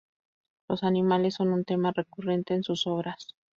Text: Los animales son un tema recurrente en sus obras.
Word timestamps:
Los 0.67 0.81
animales 0.81 1.35
son 1.35 1.49
un 1.49 1.63
tema 1.63 1.91
recurrente 1.93 2.55
en 2.55 2.63
sus 2.63 2.87
obras. 2.87 3.35